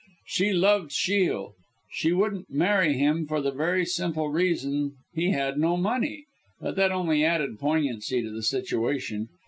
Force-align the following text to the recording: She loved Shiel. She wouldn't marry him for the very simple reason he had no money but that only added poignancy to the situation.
She 0.25 0.51
loved 0.51 0.91
Shiel. 0.91 1.53
She 1.91 2.11
wouldn't 2.11 2.49
marry 2.49 2.93
him 2.93 3.27
for 3.27 3.39
the 3.39 3.51
very 3.51 3.85
simple 3.85 4.29
reason 4.31 4.93
he 5.13 5.29
had 5.29 5.59
no 5.59 5.77
money 5.77 6.25
but 6.59 6.75
that 6.77 6.91
only 6.91 7.23
added 7.23 7.59
poignancy 7.59 8.23
to 8.23 8.31
the 8.31 8.41
situation. 8.41 9.27